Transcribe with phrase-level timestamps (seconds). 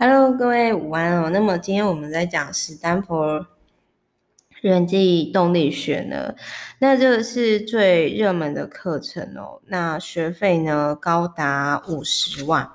[0.00, 1.28] Hello，各位午安哦。
[1.28, 3.44] 那么今天我们在讲史丹佛
[4.60, 6.36] 人际动力学呢，
[6.78, 9.60] 那这个是最热门的课程哦。
[9.66, 12.70] 那学费呢高达五十万。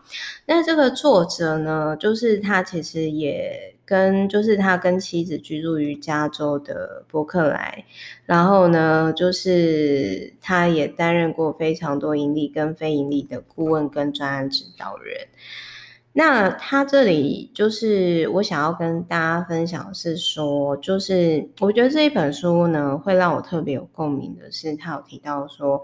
[0.47, 7.85] 那这个作者呢，就是他其实也跟，就是他跟妻子居住于加州的伯克莱，
[8.25, 15.15] 然后呢，就是他也担任过非常多盈利跟非盈利的顾问跟专案指导人。
[16.15, 25.83] 那他这里就是我想要跟大家分享是说，就是我觉得这一本书呢，会让我特别有共鸣的是，他有提到说，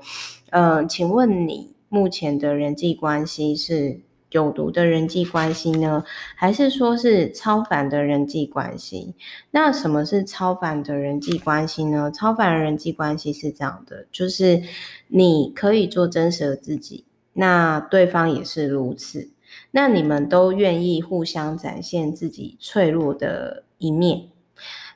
[0.51, 6.03] 呃，请问你目前的人际关系是有毒的人际关系呢，
[6.35, 9.15] 还是说是超凡的人际关系？
[9.49, 12.11] 那什么是超凡的人际关系呢？
[12.11, 14.61] 超凡的人际关系是这样的，就是
[15.07, 19.31] 你可以做真实的自己，那对方也是如此。
[19.71, 24.29] 那你们都愿意互相展现自己脆弱的一面，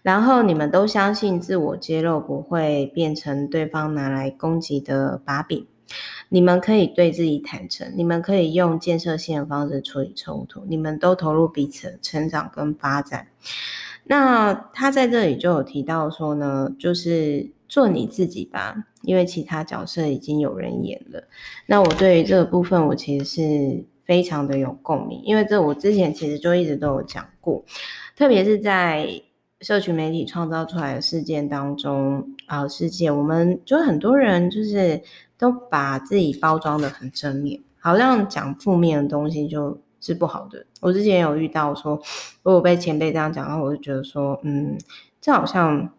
[0.02, 5.68] 然后你们都相信自我揭露不会变成对方拿来攻击的把柄。
[6.30, 13.28] 你们可以对自己坦诚，你们可以用建设性的方式处理冲突，你们都投入彼此的成长跟发展。
[14.06, 21.24] 那他在这里就有提到说呢，就是做你自己吧，因为其他角色已经有人演了。
[21.68, 23.86] 那我对于这个部分，我其实是。
[24.06, 27.64] 非常的有共鸣，因为这我之前其实就一直都有讲过，
[28.16, 29.08] 特别是在
[29.62, 35.02] 社群媒体创造出来的事件当中啊、呃，世界我们就很多人就是
[35.38, 40.66] 都把自己包装得很正面，好像讲负面的东西就是不好的。
[40.82, 42.02] 我之前有遇到说，
[42.44, 44.78] 如果被前辈这样讲，然后我就觉得说，嗯，
[45.22, 45.90] 这好像。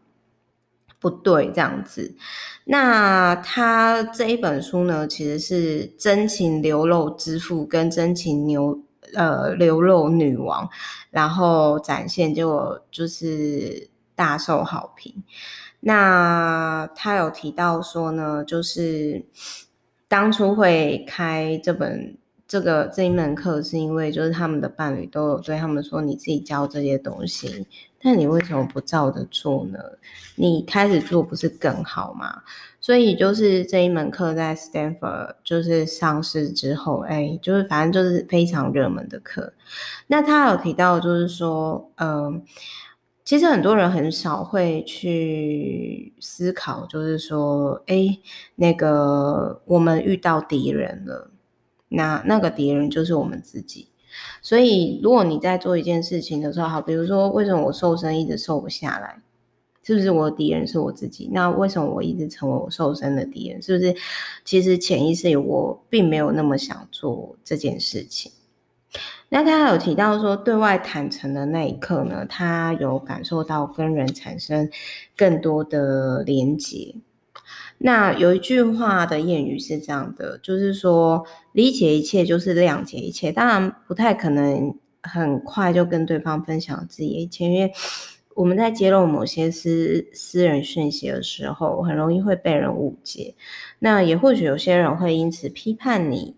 [1.04, 2.16] 不对，这样子。
[2.64, 10.66] 那他这一本书呢，其实是真情流露之父跟真情流呃流露女王，
[11.10, 15.22] 然后展现，结果就是大受好评。
[15.80, 19.26] 那他有提到说呢，就是
[20.08, 22.16] 当初会开这本
[22.54, 27.66] 这个这一门课，是因为就是他们的伴侣都有对他们说，你自己教这些东西。
[28.00, 29.80] 但你为什么不照着做呢？
[30.36, 32.42] 你开始做不是更好吗？
[32.80, 39.52] 所以就是这一门课在 Stanford 就是上市之后，哎，就是反正就是非常热门的课。
[40.06, 42.40] 那他有提到就是说，嗯，
[43.24, 48.16] 其实很多人很少会去思考，就是说，哎，
[48.54, 51.32] 那个我们遇到敌人了，
[51.94, 53.88] 那那个敌人就是我们自己。
[54.40, 59.20] 所以，如果你在做一件事情的时候，好，比如说，为什么我瘦身一直瘦不下来？
[59.82, 61.28] 是不是我的敌人是我自己？
[61.32, 63.60] 那为什么我一直成为我瘦身的敌人？
[63.60, 63.94] 是不是
[64.44, 68.32] 其实潜意识里我并没有那么想做这件事情？
[69.28, 74.70] 那他有提到说，对外坦诚的那一刻呢，他有感受到跟人产生
[75.16, 76.94] 更多的连接。
[77.78, 83.30] 那有一句话的谚语是这样的，就是说理解一切就是谅解一切。
[83.30, 87.72] 当然不太可能很快就跟对方分享自己的一切，因为
[88.34, 93.34] 我们在揭露某些私私人讯息的时候，很容易会被人误解。
[93.78, 96.36] 那也或许有些人会因此批判你。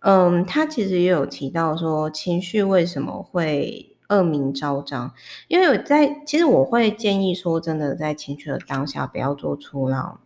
[0.00, 5.12] 嗯，他其实也有提到说，情绪为什么会恶名昭彰？
[5.48, 10.20] 因为我在其实我会建议说，真的在情绪的当下，不要做出让。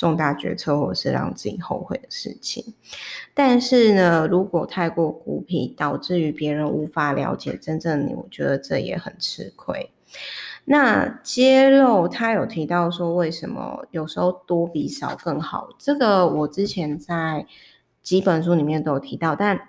[0.00, 2.72] 重大决策或是让自己后悔的事情，
[3.34, 9.90] 但是呢，如果太过孤僻，导致于别人无法了解真正你，我觉得这也很吃亏。
[10.64, 15.68] 那揭露他有提到说，为什么有时候多比少更好？
[15.78, 17.46] 这个我之前在
[18.00, 19.68] 几本书里面都有提到，但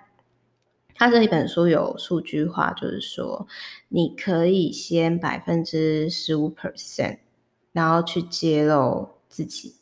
[0.94, 3.46] 他这一本书有数据化，就是说
[3.90, 7.18] 你可以先百分之十五 percent，
[7.72, 9.81] 然后去揭露自己。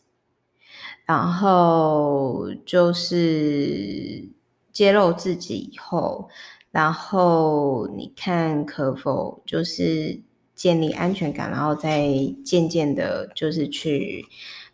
[1.10, 4.28] 然后就是
[4.71, 6.28] 揭露自己以后，
[6.71, 10.21] 然后你看可否就是
[10.54, 12.07] 建立安全感，然后再
[12.45, 14.24] 渐渐的，就是去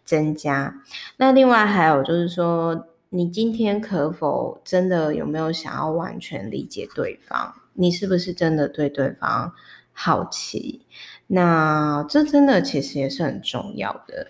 [0.05, 0.75] 增加。
[1.17, 7.55] 那另外还有就是说，你今天可否真的有没有想要完全理解对方？
[7.73, 9.51] 你是不是真的对对方
[9.95, 10.83] 好奇？
[11.29, 14.27] 那这真的其实也是很重要的。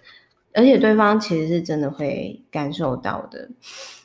[0.56, 3.50] 而且对方其实是真的会感受到的。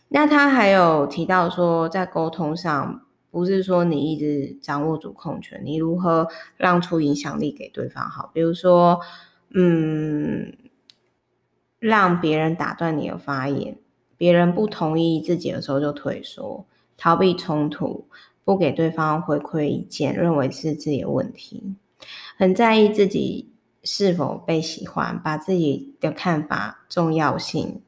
[0.09, 6.27] 那他还有提到说，在沟通上，不是说你一直掌握主控权，你如何
[6.57, 8.29] 让出影响力给对方好？
[8.33, 8.99] 比如说，
[9.53, 10.53] 嗯，
[11.79, 13.77] 让别人打断你的发言，
[14.17, 16.65] 别人不同意自己的时候就退缩，
[16.97, 18.05] 逃避冲突，
[18.43, 21.75] 不给对方回馈意见，认为是自己的问题，
[22.35, 23.50] 很在意自己
[23.83, 27.81] 是否被喜欢，把自己的看法重要性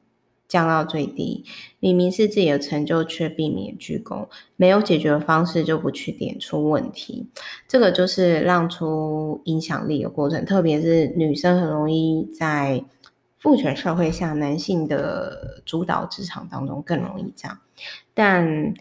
[0.48, 1.44] 降到最低。
[1.78, 7.28] 明明是自己的成就，却避免鞠躬，没有解决的方式就不去点出问题。
[7.68, 12.84] 这个就是让出影响力的过程，特别是女生很容易在
[13.38, 17.58] 父权社会下，男性的主导职场当中更容易这样，
[18.12, 18.74] 但。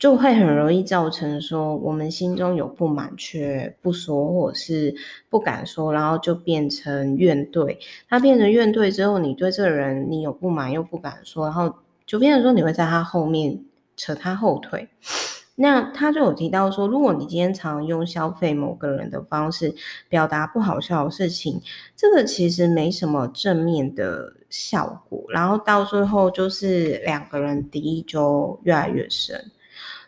[0.00, 4.94] 就会很容易造成说，我们心中有不满却不说，或者是
[5.28, 7.76] 不敢说，然后就变成怨怼。
[8.08, 11.70] 他变成怨怼之后，你对这个人你有不满又不敢说，然后
[12.06, 13.62] 就变成说你会在他后面
[13.94, 14.88] 扯他后腿。
[15.56, 19.74] 那他就有提到说，如果你今天常用消费某个人的方式
[20.08, 21.60] 表达不好笑的事情，
[21.94, 29.38] 这个其实没什么正面的效果，然后到最后就是两个人敌意就越来越深。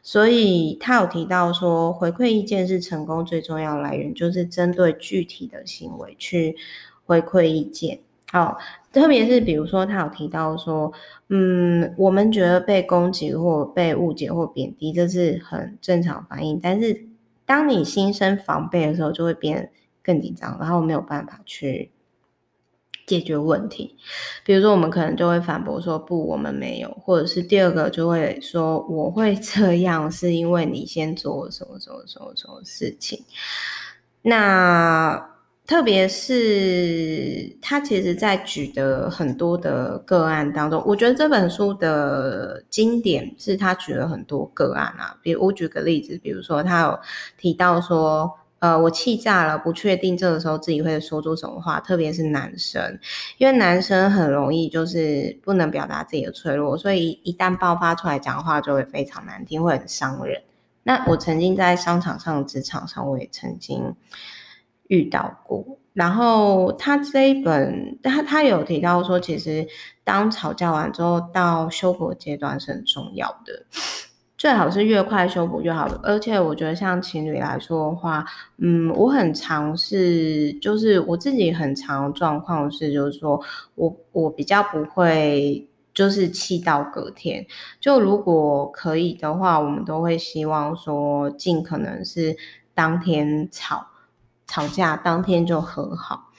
[0.03, 6.57] 所以他有提到说，回馈意见是成功最重要来源，就是针对具体的行为去
[7.07, 8.01] 回馈意见。
[8.33, 8.59] 好，
[8.93, 10.93] 特别是比如说他有提到说，
[11.29, 16.59] 嗯，我们觉得被攻击或被误解或贬低，这是很正常反应。
[16.61, 17.07] 但是
[17.47, 19.71] 当你心生防备的时候，就会变
[20.03, 21.92] 更紧张，然后没有办法去。
[23.07, 23.97] 解决问题，
[24.45, 33.19] 比如说我们可能就会反驳说不，我们没有，或者是第二个就会说我会这样是因为你先做什么什么什么什么事情。
[34.23, 35.29] 那
[35.67, 46.99] 特别是他其实在举的很多的个案当中，我觉得这本书的经典是他举了很多个案啊，比如我举个例子，比如说他有
[47.37, 48.31] 提到说。
[48.63, 52.97] 呃，我气炸了，不确定这个时候自己会说出什么话，特别是男生，
[53.39, 60.41] 因为男生很容易就是不能表达自己的脆弱，所以一旦爆发出来讲话就会非常难听，会很伤人。
[60.85, 63.97] 那我曾经在商场上、职场上，我也曾经
[64.87, 65.67] 遇到过。
[65.93, 69.67] 然后他这一本，他他有提到说，其实
[70.05, 73.67] 当吵架完之后，到修复阶段是很重要的。
[74.43, 78.25] 最好是越快修补越好，而且我觉得像情侣来说的话，
[78.59, 83.41] 嗯，我很尝试，就是我自己很常状况是，就是说
[83.77, 87.47] 我我比较不会就是气到隔天，
[87.79, 92.37] 就如果可以的话，我们都会希望说尽可能是
[92.75, 93.87] 当天吵
[94.49, 96.33] 吵架，当天就和好。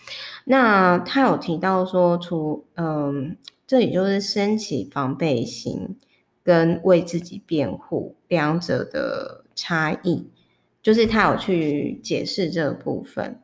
[0.44, 5.96] 那他有提到说，除嗯，这里就是升起防备心。
[6.44, 10.28] 跟为自己辩护两者的差异，
[10.82, 13.40] 就是他有去解释这个部分，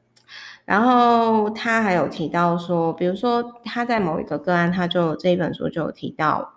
[0.65, 6.53] 然后他还有提到说，比如说他在某一个个案，他就这一本书就有提到，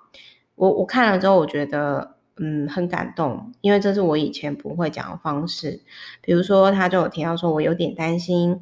[0.57, 5.81] 我我看了之后，我觉得嗯很感动，因为这是我以前不会讲的方式，
[6.21, 8.61] 比如说他就有提到说，我有点担心。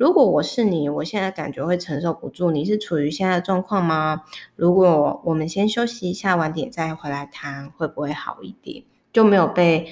[0.00, 2.50] 如果我是你，我现在感觉会承受不住。
[2.50, 4.22] 你是处于现在的状况吗？
[4.56, 8.82] 如果我们先休息一下，晚点再回来谈，会不会好一点？
[9.12, 9.88] 就没有被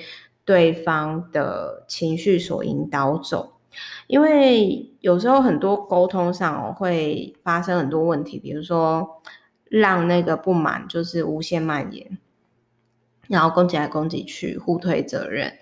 [0.47, 3.59] 对方的情绪所引导走。
[4.07, 9.21] 因为有时候很多沟通上会发生很多问题，比如说
[9.65, 12.19] 让那个不满就是无限蔓延，
[13.27, 15.53] 然后攻击来攻击去，互推责任，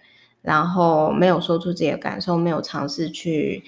[0.40, 3.64] 然后没有说出自己的感受，没有尝试去。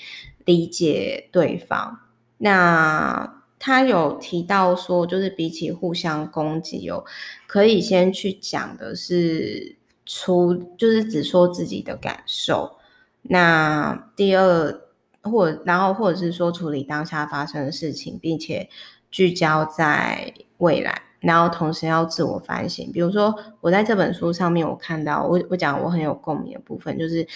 [0.49, 1.99] 理解对方，
[2.38, 7.05] 那他有提到说，就是比起互相攻击哦，
[7.47, 9.76] 可以先去讲的是
[10.07, 12.78] 出，就是只说自己的感受。
[13.21, 14.81] 那第二，
[15.21, 18.71] 或然后或者是说处理当下发生的事情，并且
[19.11, 22.90] 聚焦在未来，然后同时要自我反省。
[22.90, 27.28] 比如说，我在这本书上面，我看到我我讲我很有共鸣的部分，就是。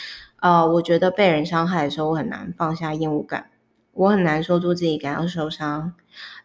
[0.42, 3.50] 呃，我觉得被人伤害的时候，我很难放下厌恶感，
[3.92, 5.94] 我很难说出自己感到受伤，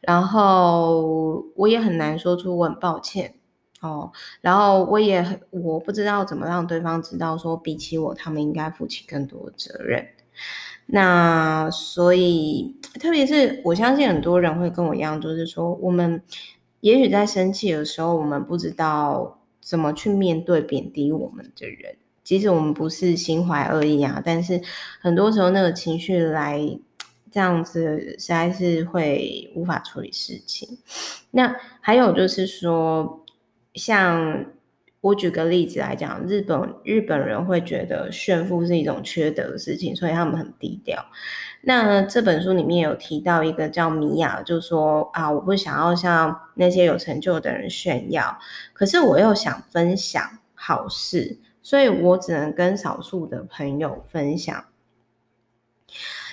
[0.01, 3.34] 然后我也很难说出我很抱歉
[3.82, 4.12] 哦，
[4.42, 10.08] 然后我也我不知道怎么让对方知道说，比起我，他们应该负起更多责任。
[10.86, 16.22] 那所以，特别是我相信很多人会跟我一样，就是说，我们
[16.82, 21.98] 也许在生气的时候，我们不知道怎么去面对贬低我们的人。
[22.27, 24.62] 即使我们不是心怀恶意啊，但是
[25.00, 26.60] 很多时候那个情绪来
[27.31, 30.77] 这样子，实在是会无法处理事情。
[31.31, 33.24] 那还有就是说，
[33.75, 34.46] 像
[35.00, 41.01] 我举个例子来讲，日本日本人会觉得炫富是一种缺德的事情，所以他们很低调。
[41.62, 48.38] 那这本书里面有提到一个叫米娅，就说啊，我不想要向那些有成就的人炫耀，
[48.74, 50.22] 可是我又想分享
[50.53, 51.39] 好事。
[51.68, 54.64] 所以我只能跟少数的朋友分享。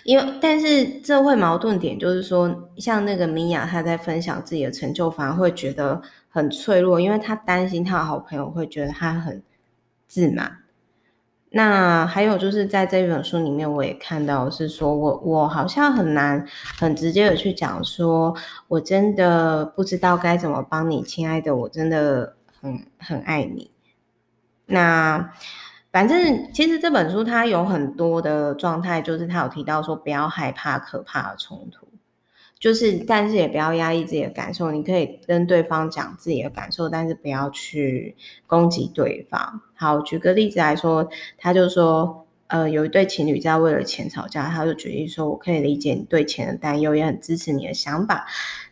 [0.05, 9.43] 因为，但是这会矛盾点就是说，像那个米娅，她在分享自己的成就，反而会觉得很脆弱，因为她担心她的好朋友会觉得她很
[10.07, 10.59] 自满。
[11.51, 16.47] 那还有就是在这本书里面，我也看到是说我我好像很难
[16.79, 18.33] 很直接的去讲说，
[18.69, 23.74] 我真的不知道该怎么帮你，亲爱的，我真的很很爱你。
[24.67, 25.33] 那
[25.93, 31.89] 反正其实这本书它有很多的状态，就是它有提到说不要害怕可怕的冲突。
[32.59, 34.71] 就是，但是也不要压抑自己的感受。
[34.71, 38.17] 你可以跟对方讲自己的感受，但是不要去
[38.47, 39.61] 攻击对方。
[39.75, 41.07] 好，举个例子来说，
[41.37, 48.27] 他就说，呃，有一对情侣在为了钱吵架，他就举例说，我可以理解你对钱的担忧，也很支持你的想法。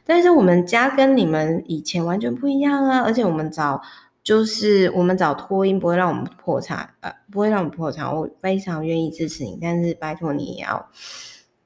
[0.06, 3.82] 但是我们家跟你们以前完全不一样啊，而且我们找
[4.22, 8.14] 就是我们找托婴不会让我们破产，呃，不会让我们破产。
[8.14, 10.88] 我非常愿意支持你，但是拜托你也要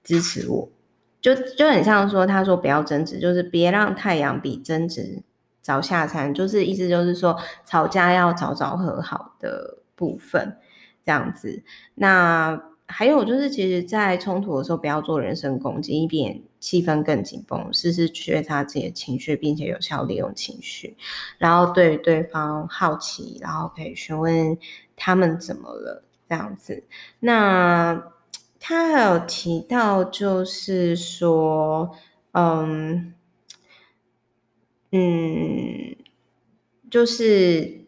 [0.02, 0.68] 支持我。
[1.20, 5.22] 就就很像说，他说不要争执，就是别让太阳比争执
[5.60, 10.56] 早下山，就是意思就是说，吵架要早早和好的部分，
[11.04, 11.62] 这样子。
[11.96, 17.72] 那还有就是，其实，在冲突的时候，不要做人身攻击，以免气氛更紧绷。
[17.72, 20.96] 时时觉察自己的情绪，并且有效利用情绪，
[21.38, 24.58] 然后对对方好奇，然后可以询问
[24.96, 26.82] 他们怎么了，这样子。
[27.20, 28.12] 那。
[28.58, 31.94] 他还有提到，就是说，
[32.32, 33.14] 嗯
[34.90, 35.94] 嗯，
[36.90, 37.86] 就是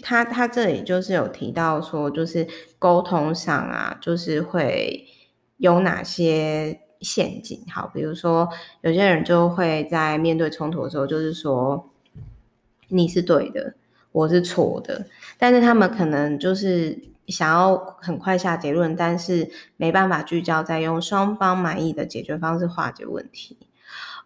[0.00, 2.46] 他他这里就是有提到说，就是
[2.78, 5.08] 沟通上啊，就是会
[5.56, 7.62] 有哪些陷阱。
[7.68, 8.48] 好，比如说
[8.82, 11.90] 有些人就会在面对冲突的时候，就是说
[12.88, 13.74] 你是对的，
[14.12, 15.06] 我是错的，
[15.36, 17.10] 但是他们可能就是。
[17.28, 23.56] 想要很快下结论，但是没办法聚焦在用双方满意的解决方式化解问题，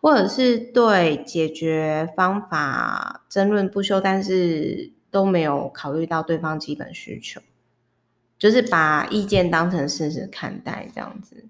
[0.01, 7.41] 或者是对解决方法争论不休，但是都没有考虑到对方基本需求，
[8.39, 11.45] 就是把意见当成事实看待这样子。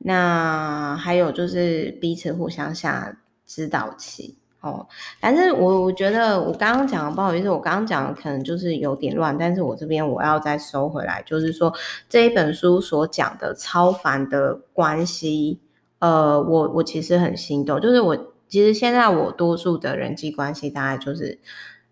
[0.00, 3.16] 那还有就是彼此互相下
[3.46, 4.36] 指导棋。
[4.60, 4.86] 哦，
[5.20, 11.72] 反正我我觉得我刚刚讲的不好意思，我刚刚讲的可能就是有点乱，但是我这边我要再收回来，就是说
[12.10, 15.60] 这一本书所讲的超凡的关系，
[16.00, 21.38] 呃，我我其实很心动，就是我其实现在我多数的人际关系大概就是。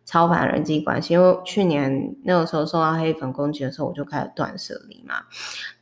[0.09, 5.17] 超凡人际关系，因为去年那个时候受到黑粉攻击的时候，我就开始断舍离嘛。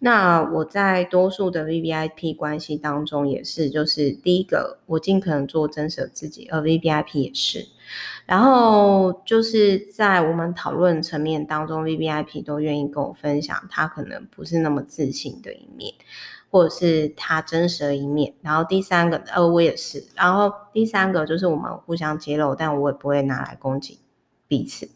[0.00, 7.68] 那我在多数的 VVIP 关系当中也是，就是第一个，我尽可能做真实的自己，而 VVIP 也是。
[8.26, 15.95] 然后就是在我们讨论层面当中，VVIP 都愿意跟我分享他可能不是那么自信的一面，
[16.50, 18.35] 或者是他真实的一面。
[18.42, 20.04] 然后第三个，呃，我也是。
[20.16, 24.00] 然后第三个就是我们互相揭露，但我也不会拿来攻击。
[24.49, 24.88] 彼此，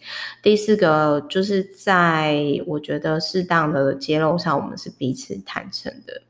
[0.43, 6.23] 第四个就是在我觉得适当的揭露上，我们是彼此坦诚的。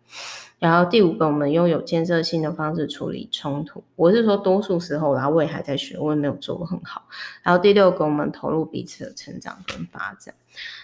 [0.60, 3.82] 然后第五个，我们用有建设性的方式处理冲突。
[3.96, 7.02] 我是说，多数时候，然后我也还在学，我也没有做得很好。
[7.42, 10.34] 然后第六个，我们投入彼此的成长跟发展。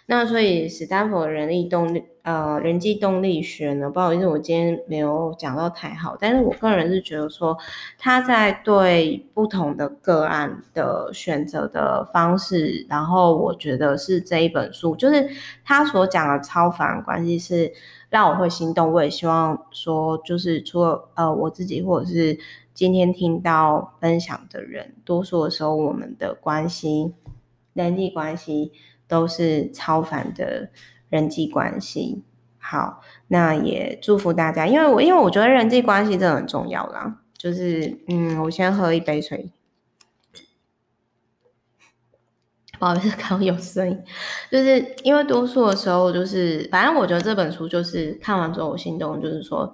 [0.06, 7.58] 那所以史丹佛人力动力呃人际动力学呢，不好意思，我今天没有讲到太好，但是我个人是觉得说
[7.98, 15.28] 他在对不同的个案的选择的方式，然后我觉得是这一本书，就是
[15.64, 17.70] 他所讲的超凡关系是
[18.16, 18.90] 让我会心动。
[18.90, 22.38] 我也希望说，就是除了呃我自己或者是
[22.72, 27.12] 今天听到分享的人，多数的时候我们的关系
[27.74, 28.72] 人际关系。
[29.08, 30.68] 都是超凡的
[31.10, 32.24] 人际关系。
[32.58, 37.20] 好，那也祝福大家，因为我因为我觉得人际关系真的很重要啦。
[37.38, 39.52] 就是，嗯，我先喝一杯水。
[42.78, 43.98] 不好意思， 刚刚有声音，
[44.50, 49.72] 就是因为多数的时候，就是反正我觉得这本书就是看完之后我心动，就是说，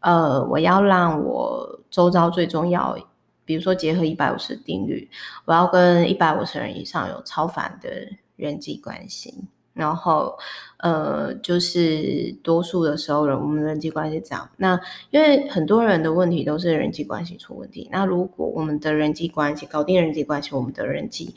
[0.00, 2.96] 呃，我要让我周遭最重要，
[3.44, 5.08] 比如说结合一百五十定律，
[5.44, 7.88] 我要跟一百五十人以上有超凡的。
[8.34, 9.32] 人际关系，
[9.72, 10.36] 然后
[10.78, 14.50] 呃，就是多数的时候人，我们人际关系这样。
[14.56, 14.80] 那
[15.10, 17.88] 因为很多人的问题都是人际关系出问题。
[17.92, 21.32] 那如果我们的人际关系搞定人际关系，我们的人际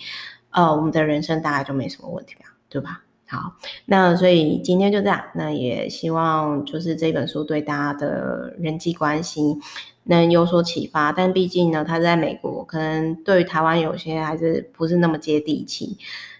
[0.55, 3.01] 呃，我们的人生大概就没什么问题了，对吧？
[3.27, 5.21] 好，那所以今天就这样。
[5.33, 9.57] 那也希望就是这本书对大家的人际关系
[10.03, 11.11] 能有所启发。
[11.11, 15.97] 但毕竟呢，它在美国，可能对于台湾有些还是不是那么接地气。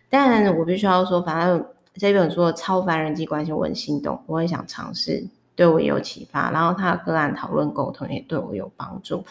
[0.08, 6.52] 但我必须要说，反正这本书的超凡人际关系，我很心动，我很想尝试，对我也有启发。
[6.52, 9.26] 然后他的个案讨论沟通也对我有帮助，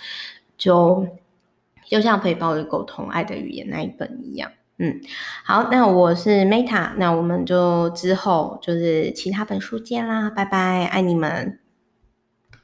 [0.59, 1.07] 就
[1.87, 4.51] 就像可以暴力沟通爱的语言那一本一样。
[4.85, 5.01] 嗯
[5.45, 11.64] 好那我是 meta 那我们就之后就是其他本书见啦拜拜爱你们。